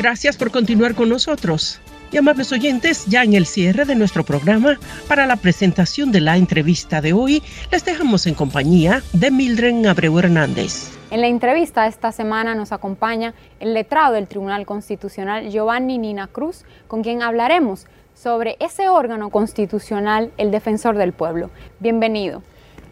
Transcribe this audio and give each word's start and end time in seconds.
Gracias 0.00 0.38
por 0.38 0.50
continuar 0.50 0.94
con 0.94 1.10
nosotros. 1.10 1.78
Y 2.10 2.16
amables 2.16 2.50
oyentes, 2.52 3.04
ya 3.04 3.22
en 3.22 3.34
el 3.34 3.44
cierre 3.44 3.84
de 3.84 3.94
nuestro 3.94 4.24
programa, 4.24 4.78
para 5.06 5.26
la 5.26 5.36
presentación 5.36 6.10
de 6.10 6.22
la 6.22 6.38
entrevista 6.38 7.02
de 7.02 7.12
hoy, 7.12 7.42
les 7.70 7.84
dejamos 7.84 8.26
en 8.26 8.32
compañía 8.32 9.02
de 9.12 9.30
Mildred 9.30 9.84
Abreu 9.84 10.18
Hernández. 10.18 10.90
En 11.10 11.20
la 11.20 11.26
entrevista 11.26 11.86
esta 11.86 12.12
semana 12.12 12.54
nos 12.54 12.72
acompaña 12.72 13.34
el 13.60 13.74
letrado 13.74 14.14
del 14.14 14.26
Tribunal 14.26 14.64
Constitucional 14.64 15.50
Giovanni 15.50 15.98
Nina 15.98 16.28
Cruz, 16.28 16.64
con 16.88 17.02
quien 17.02 17.20
hablaremos 17.20 17.86
sobre 18.14 18.56
ese 18.58 18.88
órgano 18.88 19.28
constitucional, 19.28 20.32
el 20.38 20.50
Defensor 20.50 20.96
del 20.96 21.12
Pueblo. 21.12 21.50
Bienvenido. 21.78 22.42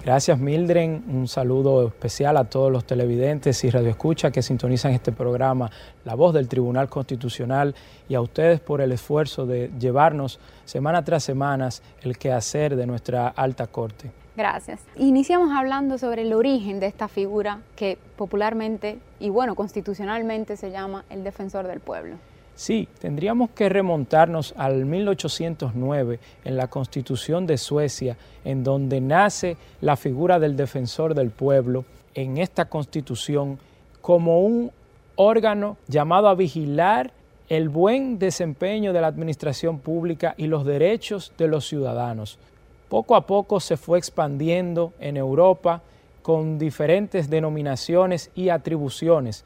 Gracias 0.05 0.39
Mildred, 0.39 1.01
un 1.09 1.27
saludo 1.29 1.89
especial 1.89 2.37
a 2.37 2.45
todos 2.45 2.73
los 2.73 2.85
televidentes 2.85 3.63
y 3.65 3.71
radioescuchas 3.71 4.33
que 4.33 4.43
sintonizan 4.43 4.93
este 4.93 5.13
programa, 5.13 5.71
La 6.05 6.15
Voz 6.15 6.33
del 6.33 6.49
Tribunal 6.49 6.89
Constitucional 6.89 7.75
y 8.09 8.15
a 8.15 8.21
ustedes 8.21 8.61
por 8.61 8.81
el 8.81 8.93
esfuerzo 8.93 9.45
de 9.45 9.71
llevarnos 9.79 10.39
semana 10.65 11.05
tras 11.05 11.25
semana 11.25 11.69
el 12.03 12.17
quehacer 12.17 12.77
de 12.77 12.87
nuestra 12.87 13.29
alta 13.29 13.67
corte. 13.67 14.11
Gracias. 14.37 14.81
Iniciamos 14.95 15.51
hablando 15.53 15.99
sobre 15.99 16.23
el 16.23 16.33
origen 16.33 16.79
de 16.79 16.87
esta 16.87 17.09
figura 17.09 17.59
que 17.75 17.99
popularmente 18.17 19.01
y 19.19 19.31
bueno, 19.31 19.57
constitucionalmente 19.57 20.57
se 20.57 20.71
llama 20.71 21.05
el 21.11 21.25
defensor 21.25 21.67
del 21.67 21.81
pueblo. 21.81 22.17
Sí, 22.59 22.89
tendríamos 22.99 23.51
que 23.51 23.69
remontarnos 23.69 24.53
al 24.57 24.85
1809 24.85 26.19
en 26.45 26.57
la 26.57 26.67
Constitución 26.67 27.47
de 27.47 27.57
Suecia, 27.57 28.17
en 28.45 28.65
donde 28.65 29.01
nace 29.01 29.57
la 29.81 29.95
figura 29.95 30.41
del 30.41 30.57
defensor 30.57 31.15
del 31.15 31.31
pueblo 31.31 31.85
en 32.17 32.37
esta 32.37 32.65
Constitución 32.65 33.61
como 34.01 34.41
un 34.41 34.73
órgano 35.15 35.77
llamado 35.87 36.27
a 36.27 36.35
vigilar 36.35 37.13
el 37.49 37.69
buen 37.69 38.19
desempeño 38.19 38.93
de 38.93 39.03
la 39.03 39.07
administración 39.07 39.79
pública 39.79 40.35
y 40.37 40.49
los 40.49 40.67
derechos 40.67 41.33
de 41.39 41.47
los 41.47 41.65
ciudadanos. 41.65 42.41
Poco 42.89 43.15
a 43.15 43.25
poco 43.25 43.61
se 43.61 43.77
fue 43.77 43.99
expandiendo 43.99 44.93
en 44.99 45.17
Europa 45.17 45.81
con 46.23 46.59
diferentes 46.59 47.31
denominaciones 47.31 48.33
y 48.35 48.49
atribuciones. 48.49 49.45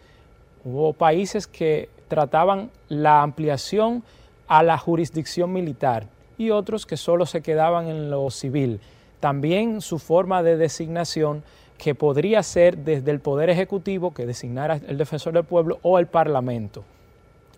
Hubo 0.65 0.95
países 0.95 1.47
que 1.47 1.91
trataban 2.13 2.71
la 2.91 3.23
ampliación 3.23 4.05
a 4.47 4.63
la 4.63 4.77
jurisdicción 4.77 5.51
militar 5.51 6.09
y 6.37 6.51
otros 6.51 6.85
que 6.85 6.99
solo 6.99 7.25
se 7.25 7.41
quedaban 7.41 7.87
en 7.87 8.11
lo 8.11 8.29
civil. 8.29 8.81
También 9.19 9.81
su 9.81 9.99
forma 9.99 10.43
de 10.43 10.59
designación 10.59 11.43
que 11.79 11.95
podría 11.95 12.43
ser 12.43 12.77
desde 12.77 13.13
el 13.13 13.21
Poder 13.21 13.49
Ejecutivo, 13.49 14.13
que 14.13 14.27
designara 14.27 14.79
el 14.87 14.99
defensor 14.99 15.33
del 15.33 15.45
pueblo, 15.45 15.79
o 15.81 15.99
el 15.99 16.07
Parlamento. 16.07 16.85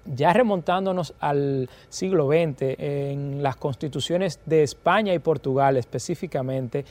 Ya 0.04 0.32
remontándonos 0.32 1.14
al 1.18 1.68
siglo 1.88 2.28
XX, 2.28 2.78
en 2.78 3.42
las 3.42 3.56
constituciones 3.56 4.38
de 4.46 4.62
España 4.62 5.12
y 5.14 5.18
Portugal 5.18 5.76
específicamente, 5.76 6.84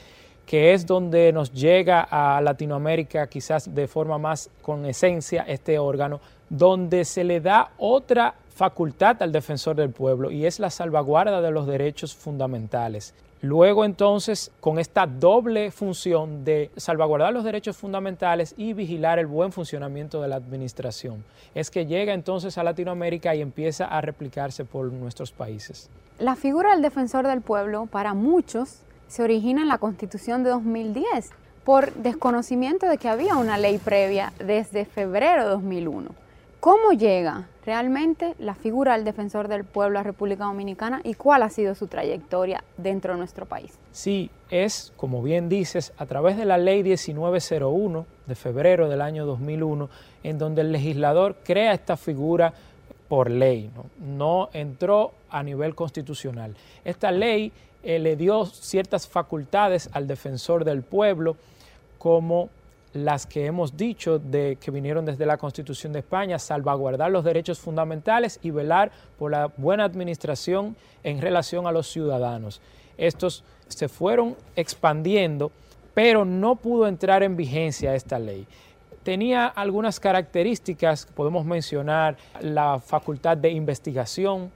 que 0.45 0.73
es 0.73 0.85
donde 0.85 1.31
nos 1.31 1.51
llega 1.51 2.01
a 2.01 2.41
Latinoamérica 2.41 3.27
quizás 3.27 3.73
de 3.73 3.87
forma 3.87 4.17
más 4.17 4.49
con 4.61 4.85
esencia 4.85 5.43
este 5.47 5.79
órgano, 5.79 6.19
donde 6.49 7.05
se 7.05 7.23
le 7.23 7.39
da 7.39 7.71
otra 7.77 8.35
facultad 8.53 9.21
al 9.21 9.31
defensor 9.31 9.75
del 9.75 9.89
pueblo 9.89 10.29
y 10.31 10.45
es 10.45 10.59
la 10.59 10.69
salvaguarda 10.69 11.41
de 11.41 11.51
los 11.51 11.65
derechos 11.65 12.15
fundamentales. 12.15 13.13
Luego 13.41 13.83
entonces, 13.83 14.51
con 14.61 14.79
esta 14.79 15.05
doble 15.05 15.69
función 15.69 16.45
de 16.45 16.71
salvaguardar 16.77 17.33
los 17.33 17.43
derechos 17.43 17.75
fundamentales 17.75 18.53
y 18.55 18.71
vigilar 18.71 19.19
el 19.19 19.27
buen 19.27 19.51
funcionamiento 19.51 20.21
de 20.21 20.29
la 20.29 20.37
administración, 20.37 21.25
es 21.53 21.69
que 21.69 21.85
llega 21.85 22.13
entonces 22.13 22.57
a 22.57 22.63
Latinoamérica 22.63 23.35
y 23.35 23.41
empieza 23.41 23.85
a 23.85 23.99
replicarse 23.99 24.63
por 24.63 24.89
nuestros 24.93 25.33
países. 25.33 25.89
La 26.19 26.37
figura 26.37 26.71
del 26.71 26.81
defensor 26.81 27.27
del 27.27 27.41
pueblo 27.41 27.85
para 27.87 28.13
muchos 28.13 28.83
se 29.13 29.21
origina 29.21 29.61
en 29.61 29.67
la 29.67 29.77
Constitución 29.77 30.43
de 30.43 30.49
2010 30.49 31.29
por 31.63 31.93
desconocimiento 31.93 32.87
de 32.87 32.97
que 32.97 33.09
había 33.09 33.35
una 33.35 33.59
ley 33.59 33.77
previa 33.77 34.33
desde 34.43 34.85
febrero 34.85 35.43
de 35.43 35.49
2001. 35.49 36.09
¿Cómo 36.59 36.93
llega 36.93 37.47
realmente 37.63 38.33
la 38.39 38.55
figura 38.55 38.93
del 38.93 39.05
defensor 39.05 39.49
del 39.49 39.65
pueblo 39.65 39.99
a 39.99 40.03
República 40.03 40.45
Dominicana 40.45 40.99
y 41.03 41.13
cuál 41.13 41.43
ha 41.43 41.51
sido 41.51 41.75
su 41.75 41.85
trayectoria 41.85 42.63
dentro 42.77 43.13
de 43.13 43.19
nuestro 43.19 43.45
país? 43.45 43.77
Sí, 43.91 44.31
es, 44.49 44.91
como 44.97 45.21
bien 45.21 45.47
dices, 45.47 45.93
a 45.99 46.07
través 46.07 46.35
de 46.35 46.45
la 46.45 46.57
ley 46.57 46.81
1901 46.81 48.07
de 48.25 48.33
febrero 48.33 48.89
del 48.89 49.01
año 49.01 49.27
2001, 49.27 49.89
en 50.23 50.39
donde 50.39 50.61
el 50.61 50.71
legislador 50.71 51.35
crea 51.43 51.73
esta 51.73 51.97
figura 51.97 52.55
por 53.13 53.29
ley, 53.29 53.69
no, 53.99 54.49
entró 54.53 55.11
a 55.29 55.43
nivel 55.43 55.75
constitucional. 55.75 56.55
Esta 56.83 57.11
ley 57.11 57.51
eh, 57.83 57.99
le 57.99 58.15
dio 58.15 58.43
ciertas 58.47 59.07
facultades 59.07 59.87
al 59.93 60.07
defensor 60.07 60.65
del 60.65 60.81
pueblo 60.81 61.37
como 61.99 62.49
las 62.93 63.27
que 63.27 63.45
hemos 63.45 63.77
dicho 63.77 64.17
de 64.17 64.57
que 64.59 64.71
vinieron 64.71 65.05
desde 65.05 65.27
la 65.27 65.37
Constitución 65.37 65.93
de 65.93 65.99
España, 65.99 66.39
salvaguardar 66.39 67.11
los 67.11 67.23
derechos 67.23 67.59
fundamentales 67.59 68.39
y 68.41 68.49
velar 68.49 68.91
por 69.19 69.29
la 69.29 69.51
buena 69.57 69.83
administración 69.83 70.75
en 71.03 71.21
relación 71.21 71.67
a 71.67 71.71
los 71.71 71.85
ciudadanos. 71.85 72.61
Estos 72.97 73.43
se 73.67 73.89
fueron 73.89 74.35
expandiendo, 74.55 75.51
pero 75.93 76.25
no 76.25 76.55
pudo 76.55 76.87
entrar 76.87 77.21
en 77.21 77.37
vigencia 77.37 77.93
esta 77.93 78.17
ley. 78.17 78.47
Tenía 79.03 79.47
algunas 79.47 79.99
características, 79.99 81.05
podemos 81.05 81.45
mencionar 81.45 82.15
la 82.39 82.79
facultad 82.79 83.35
de 83.35 83.49
investigación, 83.49 84.49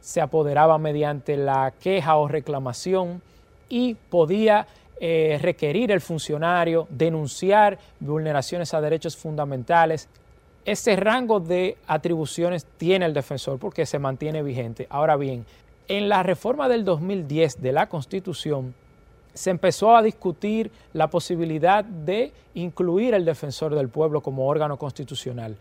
se 0.00 0.20
apoderaba 0.20 0.76
mediante 0.78 1.38
la 1.38 1.72
queja 1.80 2.16
o 2.16 2.28
reclamación 2.28 3.22
y 3.68 3.94
podía 3.94 4.66
eh, 5.00 5.38
requerir 5.40 5.90
el 5.90 6.02
funcionario, 6.02 6.86
denunciar 6.90 7.78
vulneraciones 7.98 8.74
a 8.74 8.80
derechos 8.80 9.16
fundamentales. 9.16 10.08
Ese 10.66 10.94
rango 10.96 11.40
de 11.40 11.78
atribuciones 11.86 12.66
tiene 12.76 13.06
el 13.06 13.14
defensor 13.14 13.58
porque 13.58 13.86
se 13.86 13.98
mantiene 13.98 14.42
vigente. 14.42 14.86
Ahora 14.90 15.16
bien, 15.16 15.46
en 15.88 16.10
la 16.10 16.22
reforma 16.22 16.68
del 16.68 16.84
2010 16.84 17.62
de 17.62 17.72
la 17.72 17.88
Constitución 17.88 18.74
se 19.34 19.50
empezó 19.50 19.96
a 19.96 20.02
discutir 20.02 20.70
la 20.92 21.08
posibilidad 21.08 21.84
de 21.84 22.32
incluir 22.54 23.14
el 23.14 23.24
defensor 23.24 23.74
del 23.74 23.88
pueblo 23.88 24.20
como 24.20 24.48
órgano 24.48 24.76
constitucional. 24.76 25.56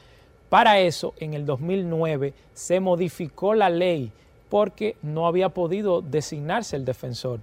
Para 0.50 0.80
eso, 0.80 1.14
en 1.20 1.34
el 1.34 1.46
2009 1.46 2.34
se 2.54 2.80
modificó 2.80 3.54
la 3.54 3.70
ley 3.70 4.12
porque 4.50 4.96
no 5.02 5.28
había 5.28 5.50
podido 5.50 6.02
designarse 6.02 6.76
el 6.76 6.86
defensor. 6.86 7.40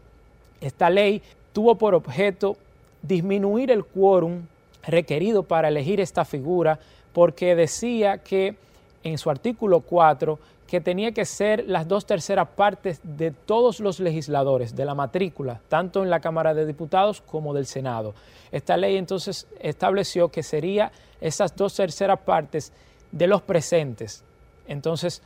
Esta 0.61 0.89
ley 0.89 1.23
tuvo 1.53 1.77
por 1.77 1.95
objeto 1.95 2.57
disminuir 3.03 3.71
el 3.71 3.85
quórum 3.85 4.43
requerido 4.87 5.43
para 5.43 5.69
elegir 5.69 6.01
esta 6.01 6.25
figura 6.25 6.79
porque 7.13 7.55
decía 7.55 8.19
que 8.19 8.57
en 9.03 9.19
su 9.19 9.31
artículo 9.31 9.81
4 9.81 10.39
que 10.75 10.81
tenía 10.81 11.13
que 11.13 11.25
ser 11.25 11.67
las 11.69 11.87
dos 11.87 12.05
terceras 12.05 12.49
partes 12.49 12.99
de 13.05 13.31
todos 13.31 13.79
los 13.79 14.01
legisladores 14.01 14.75
de 14.75 14.85
la 14.85 14.97
matrícula, 14.97 15.61
tanto 15.69 16.03
en 16.03 16.11
la 16.11 16.19
Cámara 16.19 16.53
de 16.53 16.67
Diputados 16.67 17.21
como 17.21 17.55
del 17.55 17.67
Senado. 17.67 18.13
Esta 18.51 18.77
ley 18.77 18.97
entonces 18.97 19.47
estableció 19.61 20.31
que 20.31 20.43
sería 20.43 20.91
esas 21.21 21.55
dos 21.55 21.77
terceras 21.77 22.19
partes 22.19 22.73
de 23.13 23.29
los 23.29 23.41
presentes. 23.41 24.25
Entonces, 24.67 25.23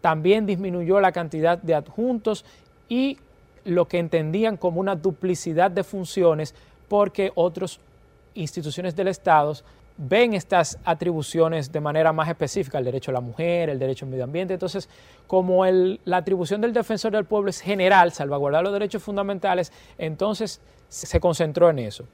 también 0.00 0.44
disminuyó 0.44 0.98
la 0.98 1.12
cantidad 1.12 1.56
de 1.56 1.76
adjuntos 1.76 2.44
y 2.88 3.16
lo 3.64 3.86
que 3.86 4.00
entendían 4.00 4.56
como 4.56 4.80
una 4.80 4.96
duplicidad 4.96 5.70
de 5.70 5.84
funciones 5.84 6.52
porque 6.88 7.30
otras 7.36 7.78
instituciones 8.34 8.96
del 8.96 9.06
Estado 9.06 9.54
ven 10.02 10.32
estas 10.32 10.78
atribuciones 10.84 11.70
de 11.70 11.80
manera 11.80 12.12
más 12.12 12.28
específica, 12.28 12.78
el 12.78 12.84
derecho 12.86 13.10
a 13.10 13.14
la 13.14 13.20
mujer, 13.20 13.68
el 13.68 13.78
derecho 13.78 14.06
al 14.06 14.10
medio 14.10 14.24
ambiente. 14.24 14.54
Entonces, 14.54 14.88
como 15.26 15.64
la 15.66 16.16
atribución 16.16 16.62
del 16.62 16.72
defensor 16.72 17.12
del 17.12 17.26
pueblo 17.26 17.50
es 17.50 17.60
general, 17.60 18.10
salvaguardar 18.12 18.64
los 18.64 18.72
derechos 18.72 19.02
fundamentales, 19.02 19.72
entonces 19.98 20.60
se 20.88 21.20
concentró 21.20 21.68
en 21.68 21.80
eso. 21.80 22.06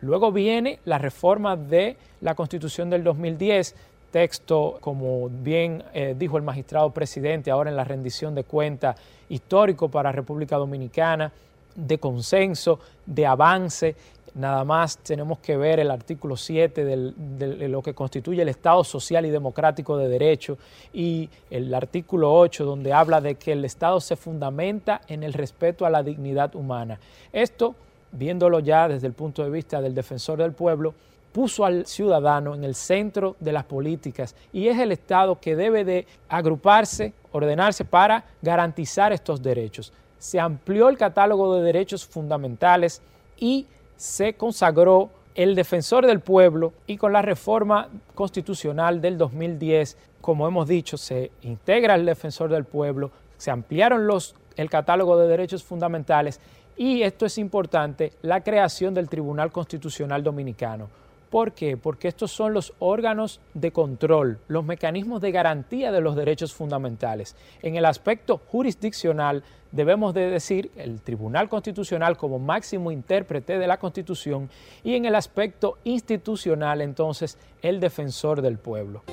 Luego 0.00 0.32
viene 0.32 0.80
la 0.86 0.96
reforma 0.96 1.56
de 1.56 1.98
la 2.22 2.34
Constitución 2.34 2.88
del 2.88 3.04
2010, 3.04 3.74
texto, 4.10 4.78
como 4.80 5.28
bien 5.28 5.84
eh, 5.92 6.14
dijo 6.18 6.38
el 6.38 6.42
magistrado 6.42 6.90
presidente 6.90 7.50
ahora 7.50 7.70
en 7.70 7.76
la 7.76 7.84
rendición 7.84 8.34
de 8.34 8.44
cuenta 8.44 8.96
histórico 9.28 9.90
para 9.90 10.10
República 10.10 10.56
Dominicana, 10.56 11.30
de 11.74 11.98
consenso, 11.98 12.80
de 13.06 13.26
avance. 13.26 13.94
Nada 14.34 14.64
más 14.64 14.98
tenemos 14.98 15.40
que 15.40 15.56
ver 15.56 15.80
el 15.80 15.90
artículo 15.90 16.36
7 16.36 16.84
de 16.84 17.68
lo 17.68 17.82
que 17.82 17.94
constituye 17.94 18.42
el 18.42 18.48
Estado 18.48 18.84
social 18.84 19.26
y 19.26 19.30
democrático 19.30 19.96
de 19.96 20.08
derecho 20.08 20.56
y 20.92 21.28
el 21.50 21.72
artículo 21.74 22.32
8 22.32 22.64
donde 22.64 22.92
habla 22.92 23.20
de 23.20 23.34
que 23.34 23.52
el 23.52 23.64
Estado 23.64 24.00
se 24.00 24.14
fundamenta 24.14 25.00
en 25.08 25.24
el 25.24 25.32
respeto 25.32 25.84
a 25.84 25.90
la 25.90 26.02
dignidad 26.02 26.54
humana. 26.54 27.00
Esto, 27.32 27.74
viéndolo 28.12 28.60
ya 28.60 28.88
desde 28.88 29.08
el 29.08 29.14
punto 29.14 29.42
de 29.42 29.50
vista 29.50 29.80
del 29.80 29.94
defensor 29.94 30.38
del 30.38 30.52
pueblo, 30.52 30.94
puso 31.32 31.64
al 31.64 31.86
ciudadano 31.86 32.54
en 32.54 32.64
el 32.64 32.74
centro 32.74 33.36
de 33.40 33.52
las 33.52 33.64
políticas 33.64 34.34
y 34.52 34.68
es 34.68 34.78
el 34.78 34.92
Estado 34.92 35.40
que 35.40 35.56
debe 35.56 35.84
de 35.84 36.06
agruparse, 36.28 37.12
ordenarse 37.32 37.84
para 37.84 38.24
garantizar 38.42 39.12
estos 39.12 39.42
derechos. 39.42 39.92
Se 40.18 40.38
amplió 40.38 40.88
el 40.88 40.98
catálogo 40.98 41.56
de 41.56 41.62
derechos 41.62 42.06
fundamentales 42.06 43.00
y 43.38 43.66
se 44.00 44.32
consagró 44.32 45.10
el 45.34 45.54
defensor 45.54 46.06
del 46.06 46.20
pueblo 46.20 46.72
y 46.86 46.96
con 46.96 47.12
la 47.12 47.20
reforma 47.20 47.90
constitucional 48.14 49.02
del 49.02 49.18
2010, 49.18 49.98
como 50.22 50.48
hemos 50.48 50.66
dicho, 50.66 50.96
se 50.96 51.30
integra 51.42 51.96
el 51.96 52.06
defensor 52.06 52.48
del 52.48 52.64
pueblo, 52.64 53.10
se 53.36 53.50
ampliaron 53.50 54.06
los, 54.06 54.34
el 54.56 54.70
catálogo 54.70 55.18
de 55.18 55.28
derechos 55.28 55.62
fundamentales 55.62 56.40
y 56.78 57.02
esto 57.02 57.26
es 57.26 57.36
importante, 57.36 58.14
la 58.22 58.42
creación 58.42 58.94
del 58.94 59.10
Tribunal 59.10 59.52
Constitucional 59.52 60.24
Dominicano. 60.24 60.88
¿Por 61.30 61.52
qué? 61.52 61.76
Porque 61.76 62.08
estos 62.08 62.32
son 62.32 62.52
los 62.52 62.74
órganos 62.80 63.40
de 63.54 63.70
control, 63.70 64.40
los 64.48 64.64
mecanismos 64.64 65.20
de 65.20 65.30
garantía 65.30 65.92
de 65.92 66.00
los 66.00 66.16
derechos 66.16 66.52
fundamentales. 66.52 67.36
En 67.62 67.76
el 67.76 67.84
aspecto 67.84 68.40
jurisdiccional, 68.48 69.44
debemos 69.70 70.12
de 70.12 70.28
decir 70.28 70.72
el 70.74 71.00
Tribunal 71.00 71.48
Constitucional 71.48 72.16
como 72.16 72.40
máximo 72.40 72.90
intérprete 72.90 73.58
de 73.60 73.68
la 73.68 73.78
Constitución 73.78 74.50
y 74.82 74.96
en 74.96 75.04
el 75.04 75.14
aspecto 75.14 75.78
institucional, 75.84 76.80
entonces, 76.80 77.38
el 77.62 77.78
defensor 77.78 78.42
del 78.42 78.58
pueblo. 78.58 79.04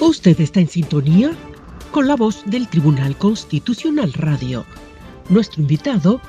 Usted 0.00 0.40
está 0.40 0.58
en 0.58 0.68
sintonía 0.68 1.30
con 1.92 2.08
la 2.08 2.16
voz 2.16 2.42
del 2.46 2.66
Tribunal 2.68 3.16
Constitucional 3.16 4.12
Radio. 4.14 4.64
Nuestro 5.28 5.62
invitado 5.62 6.20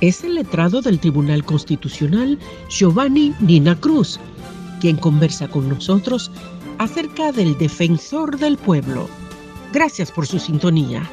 es 0.00 0.24
el 0.24 0.34
letrado 0.34 0.82
del 0.82 1.00
Tribunal 1.00 1.44
Constitucional 1.44 2.38
Giovanni 2.68 3.34
Nina 3.40 3.74
Cruz, 3.74 4.20
quien 4.80 4.96
conversa 4.96 5.48
con 5.48 5.68
nosotros 5.68 6.30
acerca 6.78 7.32
del 7.32 7.56
defensor 7.56 8.38
del 8.38 8.58
pueblo. 8.58 9.08
Gracias 9.72 10.12
por 10.12 10.26
su 10.26 10.38
sintonía. 10.38 11.08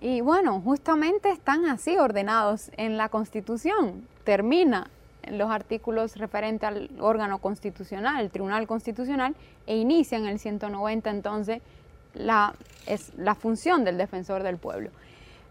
Y 0.00 0.20
bueno, 0.20 0.60
justamente 0.60 1.30
están 1.30 1.66
así 1.66 1.96
ordenados 1.96 2.70
en 2.76 2.96
la 2.96 3.08
Constitución. 3.08 4.06
Termina 4.24 4.90
los 5.30 5.50
artículos 5.50 6.16
referentes 6.16 6.68
al 6.68 6.90
órgano 6.98 7.38
constitucional, 7.38 8.22
el 8.22 8.30
Tribunal 8.30 8.66
Constitucional, 8.66 9.34
e 9.66 9.76
inicia 9.76 10.18
en 10.18 10.26
el 10.26 10.38
190 10.38 11.10
entonces 11.10 11.62
la, 12.14 12.54
es 12.86 13.12
la 13.16 13.34
función 13.34 13.84
del 13.84 13.98
defensor 13.98 14.42
del 14.42 14.58
pueblo. 14.58 14.90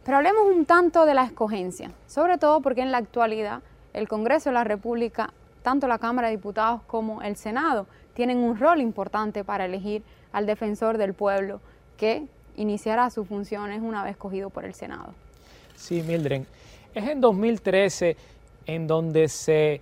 Pero 0.03 0.17
hablemos 0.17 0.43
un 0.53 0.65
tanto 0.65 1.05
de 1.05 1.13
la 1.13 1.23
escogencia, 1.23 1.91
sobre 2.07 2.37
todo 2.37 2.61
porque 2.61 2.81
en 2.81 2.91
la 2.91 2.97
actualidad 2.97 3.61
el 3.93 4.07
Congreso 4.07 4.49
de 4.49 4.55
la 4.55 4.63
República, 4.63 5.31
tanto 5.61 5.87
la 5.87 5.99
Cámara 5.99 6.27
de 6.27 6.35
Diputados 6.35 6.81
como 6.87 7.21
el 7.21 7.35
Senado, 7.37 7.87
tienen 8.13 8.37
un 8.37 8.59
rol 8.59 8.81
importante 8.81 9.43
para 9.43 9.65
elegir 9.65 10.03
al 10.31 10.45
defensor 10.45 10.97
del 10.97 11.13
pueblo 11.13 11.61
que 11.97 12.27
iniciará 12.55 13.09
sus 13.09 13.27
funciones 13.27 13.81
una 13.81 14.03
vez 14.03 14.11
escogido 14.11 14.49
por 14.49 14.65
el 14.65 14.73
Senado. 14.73 15.13
Sí, 15.75 16.01
Mildred. 16.01 16.43
Es 16.93 17.07
en 17.07 17.21
2013 17.21 18.17
en 18.65 18.87
donde 18.87 19.27
se 19.27 19.81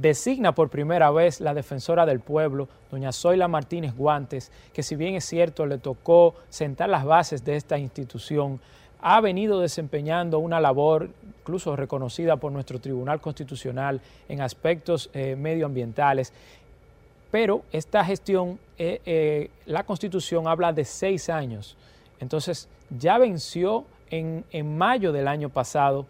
designa 0.00 0.54
por 0.54 0.70
primera 0.70 1.10
vez 1.10 1.40
la 1.40 1.54
defensora 1.54 2.06
del 2.06 2.20
pueblo, 2.20 2.68
doña 2.90 3.12
Zoila 3.12 3.48
Martínez 3.48 3.94
Guantes, 3.94 4.52
que 4.72 4.82
si 4.82 4.96
bien 4.96 5.16
es 5.16 5.24
cierto 5.24 5.66
le 5.66 5.78
tocó 5.78 6.34
sentar 6.48 6.88
las 6.88 7.04
bases 7.04 7.44
de 7.44 7.56
esta 7.56 7.78
institución, 7.78 8.60
ha 9.00 9.20
venido 9.20 9.60
desempeñando 9.60 10.38
una 10.38 10.60
labor 10.60 11.10
incluso 11.40 11.76
reconocida 11.76 12.36
por 12.36 12.52
nuestro 12.52 12.80
Tribunal 12.80 13.20
Constitucional 13.20 14.00
en 14.28 14.40
aspectos 14.40 15.10
eh, 15.12 15.36
medioambientales. 15.36 16.32
Pero 17.30 17.62
esta 17.72 18.04
gestión, 18.04 18.58
eh, 18.78 19.00
eh, 19.04 19.50
la 19.66 19.84
Constitución 19.84 20.48
habla 20.48 20.72
de 20.72 20.84
seis 20.84 21.28
años. 21.28 21.76
Entonces 22.20 22.68
ya 22.98 23.18
venció 23.18 23.84
en, 24.10 24.44
en 24.50 24.78
mayo 24.78 25.12
del 25.12 25.28
año 25.28 25.48
pasado 25.48 26.06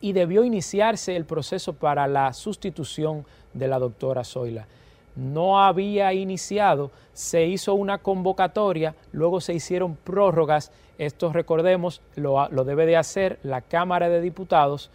y 0.00 0.12
debió 0.12 0.44
iniciarse 0.44 1.16
el 1.16 1.24
proceso 1.24 1.72
para 1.72 2.06
la 2.06 2.32
sustitución 2.32 3.24
de 3.54 3.68
la 3.68 3.78
doctora 3.78 4.24
Zoila. 4.24 4.66
No 5.14 5.62
había 5.62 6.12
iniciado, 6.12 6.90
se 7.12 7.46
hizo 7.46 7.74
una 7.74 7.98
convocatoria, 7.98 8.94
luego 9.12 9.40
se 9.40 9.54
hicieron 9.54 9.96
prórrogas, 9.96 10.70
esto 10.98 11.32
recordemos, 11.32 12.02
lo, 12.16 12.48
lo 12.50 12.64
debe 12.64 12.84
de 12.86 12.96
hacer 12.96 13.38
la 13.42 13.62
Cámara 13.62 14.08
de 14.08 14.20
Diputados, 14.20 14.90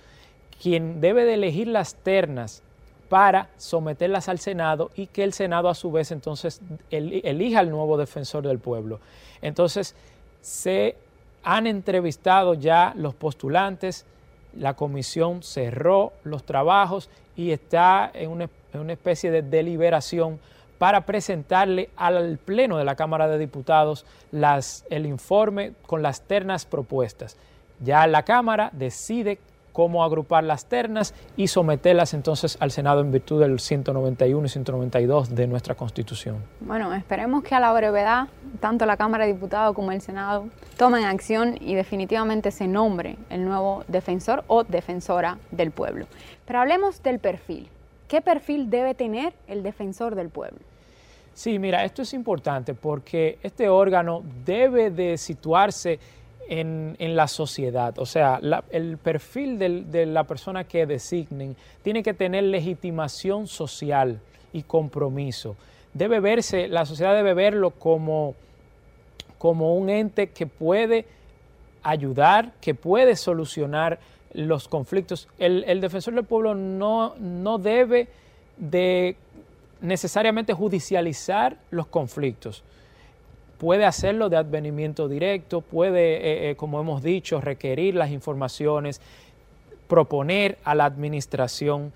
quien 0.61 1.01
debe 1.01 1.25
de 1.25 1.33
elegir 1.33 1.67
las 1.67 1.95
ternas 1.95 2.61
para 3.09 3.49
someterlas 3.57 4.29
al 4.29 4.39
Senado 4.39 4.89
y 4.95 5.07
que 5.07 5.25
el 5.25 5.33
Senado 5.33 5.67
a 5.67 5.75
su 5.75 5.91
vez 5.91 6.11
entonces 6.11 6.61
elija 6.91 7.59
al 7.59 7.69
nuevo 7.69 7.97
defensor 7.97 8.47
del 8.47 8.59
pueblo. 8.59 9.01
Entonces 9.41 9.95
se 10.39 10.95
han 11.43 11.67
entrevistado 11.67 12.53
ya 12.53 12.93
los 12.95 13.13
postulantes, 13.13 14.05
la 14.55 14.73
comisión 14.73 15.43
cerró 15.43 16.13
los 16.23 16.43
trabajos 16.43 17.09
y 17.35 17.51
está 17.51 18.11
en 18.13 18.29
una, 18.29 18.49
especie 18.93 19.31
de 19.31 19.41
deliberación 19.41 20.39
para 20.77 21.05
presentarle 21.05 21.89
al 21.95 22.37
Pleno 22.37 22.77
de 22.77 22.85
la 22.85 22.95
Cámara 22.95 23.27
de 23.27 23.37
Diputados 23.37 24.05
el 24.89 25.05
informe 25.05 25.73
con 25.85 26.01
las 26.01 26.21
ternas 26.21 26.65
propuestas. 26.65 27.37
Ya 27.79 28.05
la 28.07 28.23
Cámara 28.23 28.69
decide 28.73 29.39
cómo 29.73 30.03
agrupar 30.03 30.43
las 30.43 30.65
ternas 30.65 31.13
y 31.37 31.47
someterlas 31.47 32.13
entonces 32.13 32.57
al 32.59 32.71
Senado 32.71 33.01
en 33.01 33.11
virtud 33.11 33.41
del 33.41 33.59
191 33.59 34.45
y 34.45 34.49
192 34.49 35.35
de 35.35 35.47
nuestra 35.47 35.75
Constitución. 35.75 36.37
Bueno, 36.59 36.93
esperemos 36.93 37.43
que 37.43 37.55
a 37.55 37.59
la 37.59 37.73
brevedad 37.73 38.27
tanto 38.59 38.85
la 38.85 38.97
Cámara 38.97 39.25
de 39.25 39.33
Diputados 39.33 39.75
como 39.75 39.91
el 39.91 40.01
Senado 40.01 40.47
tomen 40.77 41.05
acción 41.05 41.57
y 41.59 41.75
definitivamente 41.75 42.51
se 42.51 42.67
nombre 42.67 43.17
el 43.29 43.45
nuevo 43.45 43.83
defensor 43.87 44.43
o 44.47 44.63
defensora 44.63 45.37
del 45.51 45.71
pueblo. 45.71 46.07
Pero 46.45 46.59
hablemos 46.59 47.01
del 47.03 47.19
perfil. 47.19 47.69
¿Qué 48.07 48.21
perfil 48.21 48.69
debe 48.69 48.93
tener 48.93 49.33
el 49.47 49.63
defensor 49.63 50.15
del 50.15 50.29
pueblo? 50.29 50.59
Sí, 51.33 51.59
mira, 51.59 51.85
esto 51.85 52.01
es 52.01 52.13
importante 52.13 52.73
porque 52.73 53.39
este 53.41 53.69
órgano 53.69 54.21
debe 54.45 54.91
de 54.91 55.17
situarse 55.17 55.97
en, 56.47 57.15
la 57.15 57.27
sociedad. 57.27 57.97
O 57.97 58.05
sea, 58.05 58.39
el 58.71 58.97
perfil 58.97 59.57
de 59.57 60.05
la 60.05 60.25
persona 60.25 60.63
que 60.63 60.85
designen 60.85 61.55
tiene 61.83 62.03
que 62.03 62.13
tener 62.13 62.43
legitimación 62.43 63.47
social 63.47 64.19
y 64.53 64.63
compromiso. 64.63 65.55
Debe 65.93 66.19
verse, 66.19 66.67
la 66.67 66.85
sociedad 66.85 67.15
debe 67.15 67.33
verlo 67.33 67.71
como, 67.71 68.35
como 69.37 69.75
un 69.75 69.89
ente 69.89 70.29
que 70.29 70.47
puede 70.47 71.05
ayudar, 71.83 72.53
que 72.61 72.75
puede 72.75 73.15
solucionar 73.15 73.99
los 74.33 74.67
conflictos. 74.67 75.27
El, 75.37 75.63
el 75.65 75.81
defensor 75.81 76.13
del 76.15 76.25
pueblo 76.25 76.55
no, 76.55 77.15
no 77.19 77.57
debe 77.57 78.07
de 78.57 79.15
necesariamente 79.81 80.53
judicializar 80.53 81.57
los 81.71 81.87
conflictos 81.87 82.63
puede 83.61 83.85
hacerlo 83.85 84.29
de 84.29 84.37
advenimiento 84.37 85.07
directo, 85.07 85.61
puede, 85.61 86.15
eh, 86.15 86.49
eh, 86.49 86.55
como 86.55 86.79
hemos 86.79 87.03
dicho, 87.03 87.39
requerir 87.39 87.93
las 87.93 88.09
informaciones, 88.09 88.99
proponer 89.87 90.57
a 90.63 90.73
la 90.73 90.85
administración 90.85 91.93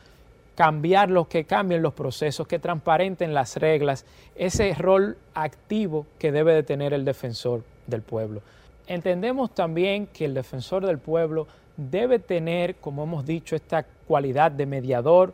cambiar 0.53 1.09
los 1.09 1.27
que 1.27 1.45
cambien 1.45 1.81
los 1.81 1.95
procesos, 1.95 2.47
que 2.47 2.59
transparenten 2.59 3.33
las 3.33 3.57
reglas, 3.57 4.05
ese 4.35 4.75
rol 4.75 5.17
activo 5.33 6.05
que 6.19 6.31
debe 6.31 6.53
de 6.53 6.61
tener 6.61 6.93
el 6.93 7.03
defensor 7.03 7.63
del 7.87 8.03
pueblo. 8.03 8.43
Entendemos 8.85 9.55
también 9.55 10.05
que 10.05 10.25
el 10.25 10.35
defensor 10.35 10.85
del 10.85 10.99
pueblo 10.99 11.47
debe 11.77 12.19
tener, 12.19 12.75
como 12.75 13.05
hemos 13.05 13.25
dicho, 13.25 13.55
esta 13.55 13.87
cualidad 14.07 14.51
de 14.51 14.67
mediador, 14.67 15.33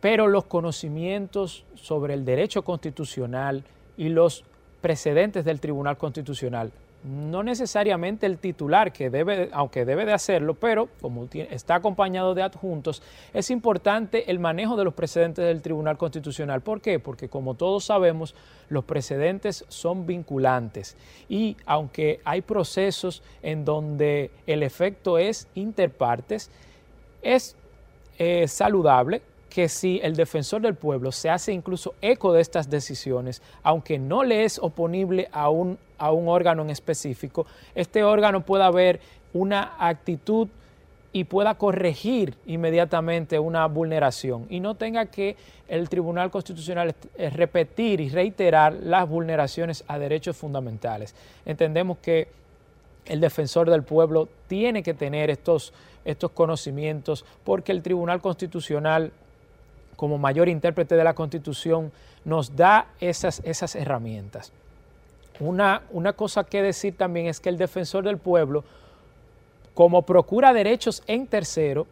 pero 0.00 0.28
los 0.28 0.44
conocimientos 0.44 1.64
sobre 1.74 2.14
el 2.14 2.24
derecho 2.24 2.62
constitucional 2.62 3.64
y 3.96 4.10
los 4.10 4.44
precedentes 4.80 5.44
del 5.44 5.60
Tribunal 5.60 5.96
Constitucional. 5.96 6.72
No 7.02 7.42
necesariamente 7.42 8.26
el 8.26 8.36
titular, 8.36 8.92
que 8.92 9.08
debe, 9.08 9.48
aunque 9.52 9.86
debe 9.86 10.04
de 10.04 10.12
hacerlo, 10.12 10.52
pero 10.52 10.90
como 11.00 11.26
está 11.32 11.76
acompañado 11.76 12.34
de 12.34 12.42
adjuntos, 12.42 13.02
es 13.32 13.50
importante 13.50 14.30
el 14.30 14.38
manejo 14.38 14.76
de 14.76 14.84
los 14.84 14.92
precedentes 14.92 15.46
del 15.46 15.62
Tribunal 15.62 15.96
Constitucional. 15.96 16.60
¿Por 16.60 16.82
qué? 16.82 16.98
Porque 16.98 17.30
como 17.30 17.54
todos 17.54 17.84
sabemos, 17.84 18.34
los 18.68 18.84
precedentes 18.84 19.64
son 19.68 20.06
vinculantes 20.06 20.94
y 21.28 21.56
aunque 21.64 22.20
hay 22.24 22.42
procesos 22.42 23.22
en 23.42 23.64
donde 23.64 24.30
el 24.46 24.62
efecto 24.62 25.16
es 25.16 25.48
interpartes, 25.54 26.50
es 27.22 27.56
eh, 28.18 28.46
saludable 28.46 29.22
que 29.50 29.68
si 29.68 30.00
el 30.02 30.16
defensor 30.16 30.62
del 30.62 30.74
pueblo 30.74 31.12
se 31.12 31.28
hace 31.28 31.52
incluso 31.52 31.94
eco 32.00 32.32
de 32.32 32.40
estas 32.40 32.70
decisiones, 32.70 33.42
aunque 33.62 33.98
no 33.98 34.24
le 34.24 34.44
es 34.44 34.58
oponible 34.58 35.28
a 35.32 35.50
un, 35.50 35.78
a 35.98 36.12
un 36.12 36.28
órgano 36.28 36.62
en 36.62 36.70
específico, 36.70 37.46
este 37.74 38.02
órgano 38.04 38.46
pueda 38.46 38.70
ver 38.70 39.00
una 39.34 39.74
actitud 39.78 40.48
y 41.12 41.24
pueda 41.24 41.54
corregir 41.56 42.36
inmediatamente 42.46 43.38
una 43.38 43.66
vulneración 43.66 44.46
y 44.48 44.60
no 44.60 44.76
tenga 44.76 45.06
que 45.06 45.36
el 45.68 45.88
Tribunal 45.88 46.30
Constitucional 46.30 46.94
repetir 47.32 48.00
y 48.00 48.08
reiterar 48.08 48.74
las 48.74 49.08
vulneraciones 49.08 49.84
a 49.88 49.98
derechos 49.98 50.36
fundamentales. 50.36 51.14
Entendemos 51.44 51.98
que 51.98 52.28
el 53.06 53.20
defensor 53.20 53.68
del 53.68 53.82
pueblo 53.82 54.28
tiene 54.46 54.82
que 54.82 54.94
tener 54.94 55.30
estos, 55.30 55.72
estos 56.04 56.30
conocimientos 56.30 57.24
porque 57.44 57.72
el 57.72 57.82
Tribunal 57.82 58.20
Constitucional, 58.20 59.12
como 60.00 60.16
mayor 60.16 60.48
intérprete 60.48 60.96
de 60.96 61.04
la 61.04 61.12
Constitución, 61.12 61.92
nos 62.24 62.56
da 62.56 62.86
esas, 63.00 63.42
esas 63.44 63.74
herramientas. 63.76 64.50
Una, 65.40 65.82
una 65.90 66.14
cosa 66.14 66.44
que 66.44 66.62
decir 66.62 66.96
también 66.96 67.26
es 67.26 67.38
que 67.38 67.50
el 67.50 67.58
defensor 67.58 68.02
del 68.04 68.16
pueblo 68.16 68.64
como 69.74 70.00
procura 70.00 70.54
derechos 70.54 71.02
en 71.06 71.26
tercero, 71.26 71.86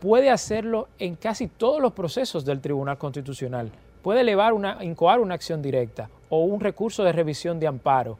puede 0.00 0.28
hacerlo 0.28 0.88
en 0.98 1.14
casi 1.14 1.46
todos 1.46 1.80
los 1.80 1.92
procesos 1.92 2.44
del 2.44 2.60
Tribunal 2.60 2.98
Constitucional. 2.98 3.70
Puede 4.02 4.22
elevar 4.22 4.54
una, 4.54 4.82
incoar 4.82 5.20
una 5.20 5.34
acción 5.34 5.62
directa 5.62 6.10
o 6.30 6.40
un 6.40 6.58
recurso 6.58 7.04
de 7.04 7.12
revisión 7.12 7.60
de 7.60 7.68
amparo. 7.68 8.18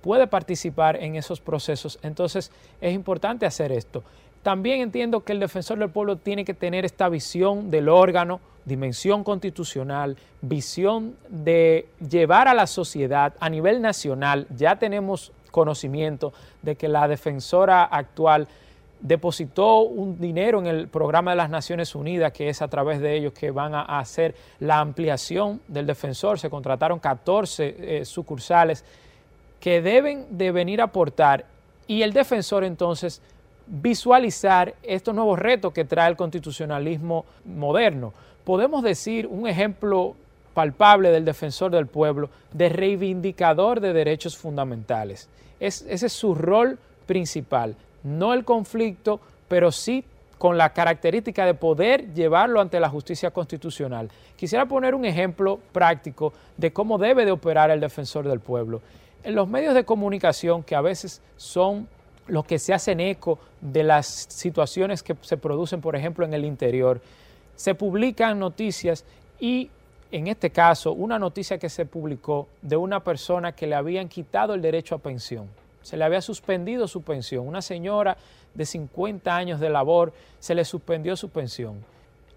Puede 0.00 0.26
participar 0.26 0.96
en 0.96 1.14
esos 1.14 1.40
procesos. 1.40 2.00
Entonces 2.02 2.50
es 2.80 2.92
importante 2.92 3.46
hacer 3.46 3.70
esto. 3.70 4.02
También 4.42 4.80
entiendo 4.80 5.20
que 5.20 5.30
el 5.30 5.38
defensor 5.38 5.78
del 5.78 5.90
pueblo 5.90 6.16
tiene 6.16 6.44
que 6.44 6.52
tener 6.52 6.84
esta 6.84 7.08
visión 7.08 7.70
del 7.70 7.88
órgano, 7.88 8.40
dimensión 8.64 9.24
constitucional, 9.24 10.16
visión 10.40 11.16
de 11.28 11.86
llevar 12.08 12.48
a 12.48 12.54
la 12.54 12.66
sociedad 12.66 13.34
a 13.40 13.48
nivel 13.48 13.82
nacional. 13.82 14.46
Ya 14.56 14.76
tenemos 14.76 15.32
conocimiento 15.50 16.32
de 16.62 16.76
que 16.76 16.88
la 16.88 17.08
defensora 17.08 17.84
actual 17.84 18.48
depositó 19.00 19.80
un 19.80 20.18
dinero 20.20 20.60
en 20.60 20.66
el 20.66 20.88
programa 20.88 21.32
de 21.32 21.36
las 21.36 21.50
Naciones 21.50 21.94
Unidas, 21.94 22.32
que 22.32 22.48
es 22.48 22.62
a 22.62 22.68
través 22.68 23.00
de 23.00 23.16
ellos 23.16 23.32
que 23.32 23.50
van 23.50 23.74
a 23.74 23.82
hacer 23.98 24.34
la 24.60 24.78
ampliación 24.78 25.60
del 25.66 25.86
defensor. 25.86 26.38
Se 26.38 26.48
contrataron 26.48 27.00
14 27.00 27.76
eh, 27.78 28.04
sucursales 28.04 28.84
que 29.60 29.82
deben 29.82 30.26
de 30.30 30.52
venir 30.52 30.80
a 30.80 30.84
aportar 30.84 31.46
y 31.86 32.02
el 32.02 32.12
defensor 32.12 32.64
entonces 32.64 33.20
visualizar 33.66 34.74
estos 34.82 35.14
nuevos 35.14 35.38
retos 35.38 35.72
que 35.72 35.84
trae 35.84 36.10
el 36.10 36.16
constitucionalismo 36.16 37.24
moderno. 37.44 38.12
Podemos 38.44 38.82
decir 38.82 39.26
un 39.26 39.46
ejemplo 39.46 40.14
palpable 40.54 41.10
del 41.10 41.24
defensor 41.24 41.70
del 41.70 41.86
pueblo, 41.86 42.28
de 42.52 42.68
reivindicador 42.68 43.80
de 43.80 43.92
derechos 43.92 44.36
fundamentales. 44.36 45.28
ese 45.60 46.06
es 46.06 46.12
su 46.12 46.34
rol 46.34 46.78
principal, 47.06 47.76
no 48.02 48.34
el 48.34 48.44
conflicto, 48.44 49.20
pero 49.48 49.72
sí 49.72 50.04
con 50.42 50.58
la 50.58 50.72
característica 50.72 51.46
de 51.46 51.54
poder 51.54 52.12
llevarlo 52.14 52.60
ante 52.60 52.80
la 52.80 52.88
justicia 52.88 53.30
constitucional. 53.30 54.10
Quisiera 54.34 54.66
poner 54.66 54.92
un 54.92 55.04
ejemplo 55.04 55.60
práctico 55.70 56.32
de 56.56 56.72
cómo 56.72 56.98
debe 56.98 57.24
de 57.24 57.30
operar 57.30 57.70
el 57.70 57.78
defensor 57.78 58.26
del 58.26 58.40
pueblo. 58.40 58.80
En 59.22 59.36
los 59.36 59.46
medios 59.46 59.72
de 59.72 59.84
comunicación, 59.84 60.64
que 60.64 60.74
a 60.74 60.80
veces 60.80 61.22
son 61.36 61.86
los 62.32 62.46
que 62.46 62.58
se 62.58 62.72
hacen 62.72 62.98
eco 62.98 63.38
de 63.60 63.82
las 63.82 64.06
situaciones 64.06 65.02
que 65.02 65.14
se 65.20 65.36
producen, 65.36 65.82
por 65.82 65.96
ejemplo, 65.96 66.24
en 66.24 66.32
el 66.32 66.46
interior, 66.46 67.02
se 67.56 67.74
publican 67.74 68.38
noticias 68.38 69.04
y 69.38 69.68
en 70.10 70.28
este 70.28 70.48
caso, 70.48 70.94
una 70.94 71.18
noticia 71.18 71.58
que 71.58 71.68
se 71.68 71.84
publicó 71.84 72.48
de 72.62 72.76
una 72.76 73.00
persona 73.00 73.52
que 73.52 73.66
le 73.66 73.74
habían 73.74 74.08
quitado 74.08 74.54
el 74.54 74.62
derecho 74.62 74.94
a 74.94 74.98
pensión. 74.98 75.46
Se 75.82 75.98
le 75.98 76.04
había 76.04 76.22
suspendido 76.22 76.88
su 76.88 77.02
pensión. 77.02 77.46
Una 77.46 77.60
señora 77.60 78.16
de 78.54 78.64
50 78.64 79.36
años 79.36 79.60
de 79.60 79.68
labor 79.68 80.14
se 80.38 80.54
le 80.54 80.64
suspendió 80.64 81.16
su 81.16 81.28
pensión. 81.28 81.84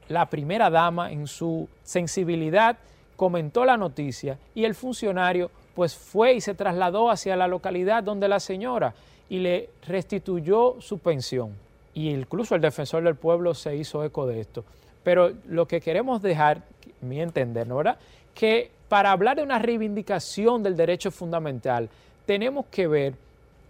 La 0.09 0.29
primera 0.29 0.69
dama, 0.69 1.09
en 1.09 1.25
su 1.25 1.69
sensibilidad, 1.83 2.75
comentó 3.15 3.63
la 3.63 3.77
noticia 3.77 4.39
y 4.53 4.65
el 4.65 4.75
funcionario 4.75 5.51
pues 5.73 5.95
fue 5.95 6.33
y 6.33 6.41
se 6.41 6.53
trasladó 6.53 7.09
hacia 7.09 7.37
la 7.37 7.47
localidad 7.47 8.03
donde 8.03 8.27
la 8.27 8.41
señora 8.41 8.93
y 9.29 9.39
le 9.39 9.69
restituyó 9.87 10.75
su 10.79 10.99
pensión. 10.99 11.53
Y 11.93 12.09
incluso 12.09 12.55
el 12.55 12.61
defensor 12.61 13.03
del 13.03 13.15
pueblo 13.15 13.53
se 13.53 13.75
hizo 13.75 14.03
eco 14.03 14.27
de 14.27 14.41
esto. 14.41 14.63
Pero 15.03 15.31
lo 15.47 15.67
que 15.67 15.81
queremos 15.81 16.21
dejar 16.21 16.63
mi 17.01 17.21
entender, 17.21 17.67
¿no 17.67 17.77
verdad? 17.77 17.97
Que 18.33 18.71
para 18.89 19.11
hablar 19.11 19.37
de 19.37 19.43
una 19.43 19.59
reivindicación 19.59 20.63
del 20.63 20.75
derecho 20.75 21.11
fundamental, 21.11 21.89
tenemos 22.25 22.65
que 22.67 22.87
ver 22.87 23.13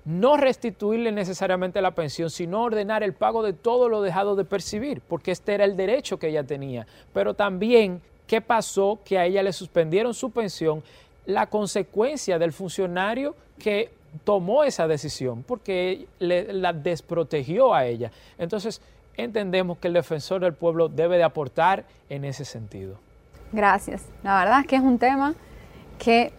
no 0.05 0.37
restituirle 0.37 1.11
necesariamente 1.11 1.81
la 1.81 1.95
pensión, 1.95 2.29
sino 2.29 2.61
ordenar 2.61 3.01
el 3.01 3.13
pago 3.13 3.41
de 3.41 3.53
todo 3.53 3.89
lo 3.89 4.01
dejado 4.03 4.35
de 4.35 4.45
percibir, 4.45 5.01
porque 5.01 5.31
este 5.31 5.55
era 5.55 5.65
el 5.65 5.75
derecho 5.75 6.19
que 6.19 6.27
ella 6.27 6.43
tenía. 6.43 6.85
Pero 7.11 7.33
también, 7.33 8.01
¿qué 8.27 8.39
pasó? 8.39 8.99
Que 9.03 9.17
a 9.17 9.25
ella 9.25 9.41
le 9.41 9.51
suspendieron 9.51 10.13
su 10.13 10.29
pensión, 10.29 10.83
la 11.25 11.47
consecuencia 11.47 12.37
del 12.37 12.53
funcionario 12.53 13.35
que 13.57 13.89
tomó 14.23 14.63
esa 14.63 14.87
decisión, 14.87 15.43
porque 15.43 16.07
la 16.19 16.73
desprotegió 16.73 17.73
a 17.73 17.85
ella. 17.85 18.11
Entonces, 18.37 18.81
entendemos 19.17 19.77
que 19.77 19.87
el 19.87 19.93
defensor 19.93 20.41
del 20.41 20.53
pueblo 20.53 20.89
debe 20.89 21.17
de 21.17 21.23
aportar 21.23 21.85
en 22.09 22.25
ese 22.25 22.45
sentido. 22.45 22.97
Gracias. 23.51 24.05
La 24.23 24.39
verdad 24.39 24.61
es 24.61 24.67
que 24.67 24.75
es 24.75 24.81
un 24.81 24.97
tema 24.99 25.35
que 25.99 26.33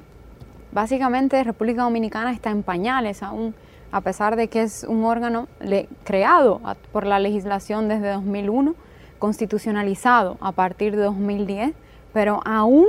básicamente 0.72 1.42
República 1.42 1.82
Dominicana 1.82 2.32
está 2.32 2.50
en 2.50 2.62
pañales 2.62 3.22
aún, 3.22 3.54
a 3.92 4.00
pesar 4.00 4.36
de 4.36 4.48
que 4.48 4.62
es 4.62 4.84
un 4.84 5.04
órgano 5.04 5.48
creado 6.04 6.60
por 6.92 7.06
la 7.06 7.18
legislación 7.18 7.88
desde 7.88 8.12
2001, 8.12 8.74
constitucionalizado 9.18 10.36
a 10.40 10.52
partir 10.52 10.94
de 10.94 11.02
2010, 11.04 11.72
pero 12.12 12.42
aún 12.44 12.86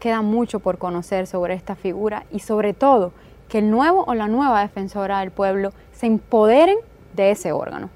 queda 0.00 0.20
mucho 0.20 0.60
por 0.60 0.76
conocer 0.76 1.26
sobre 1.26 1.54
esta 1.54 1.74
figura 1.74 2.24
y 2.30 2.40
sobre 2.40 2.74
todo 2.74 3.12
que 3.48 3.58
el 3.58 3.70
nuevo 3.70 4.04
o 4.06 4.14
la 4.14 4.28
nueva 4.28 4.62
defensora 4.62 5.20
del 5.20 5.30
pueblo 5.30 5.72
se 5.92 6.06
empoderen 6.06 6.76
de 7.14 7.30
ese 7.30 7.52
órgano. 7.52 7.90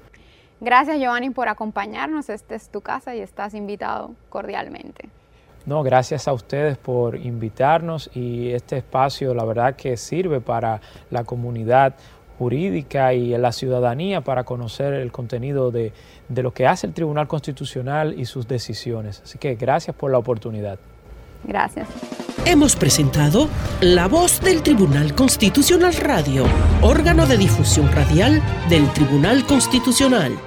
Gracias 0.59 0.99
Giovanni 0.99 1.31
por 1.31 1.49
acompañarnos, 1.49 2.29
esta 2.29 2.55
es 2.55 2.69
tu 2.69 2.81
casa 2.81 3.15
y 3.15 3.19
estás 3.19 3.53
invitado 3.53 4.11
cordialmente. 4.29 5.09
No, 5.65 5.83
gracias 5.83 6.27
a 6.27 6.33
ustedes 6.33 6.77
por 6.77 7.15
invitarnos 7.15 8.09
y 8.13 8.51
este 8.51 8.77
espacio 8.77 9.33
la 9.33 9.45
verdad 9.45 9.75
que 9.75 9.95
sirve 9.97 10.41
para 10.41 10.81
la 11.09 11.23
comunidad 11.23 11.95
jurídica 12.39 13.13
y 13.13 13.37
la 13.37 13.51
ciudadanía 13.51 14.21
para 14.21 14.43
conocer 14.43 14.93
el 14.93 15.11
contenido 15.11 15.69
de, 15.69 15.93
de 16.27 16.43
lo 16.43 16.51
que 16.51 16.65
hace 16.65 16.87
el 16.87 16.93
Tribunal 16.93 17.27
Constitucional 17.27 18.19
y 18.19 18.25
sus 18.25 18.47
decisiones. 18.47 19.21
Así 19.23 19.37
que 19.37 19.53
gracias 19.55 19.95
por 19.95 20.11
la 20.11 20.17
oportunidad. 20.17 20.79
Gracias. 21.43 21.87
Hemos 22.45 22.75
presentado 22.75 23.49
La 23.81 24.07
Voz 24.07 24.41
del 24.41 24.63
Tribunal 24.63 25.13
Constitucional 25.13 25.93
Radio, 25.93 26.45
órgano 26.81 27.27
de 27.27 27.37
difusión 27.37 27.91
radial 27.91 28.41
del 28.67 28.91
Tribunal 28.93 29.45
Constitucional. 29.45 30.39